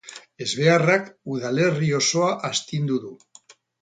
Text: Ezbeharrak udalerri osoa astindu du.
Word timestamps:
Ezbeharrak 0.45 1.11
udalerri 1.35 1.91
osoa 1.99 2.33
astindu 2.51 2.99
du. 3.05 3.13